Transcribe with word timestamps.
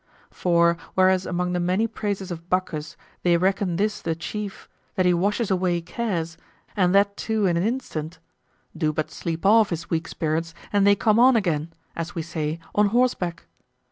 For 0.31 0.77
whereas 0.95 1.27
among 1.27 1.53
the 1.53 1.59
many 1.59 1.85
praises 1.85 2.31
of 2.31 2.49
Bacchus 2.49 2.97
they 3.21 3.37
reckon 3.37 3.75
this 3.75 4.01
the 4.01 4.15
chief, 4.15 4.67
that 4.95 5.05
he 5.05 5.13
washes 5.13 5.51
away 5.51 5.79
cares, 5.79 6.39
and 6.75 6.95
that 6.95 7.15
too 7.15 7.45
in 7.45 7.55
an 7.55 7.61
instant, 7.61 8.17
do 8.75 8.91
but 8.93 9.11
sleep 9.11 9.45
off 9.45 9.69
his 9.69 9.91
weak 9.91 10.07
spirits, 10.07 10.55
and 10.73 10.87
they 10.87 10.95
come 10.95 11.19
on 11.19 11.35
again, 11.35 11.71
as 11.95 12.15
we 12.15 12.23
say, 12.23 12.57
on 12.73 12.87
horseback. 12.87 13.45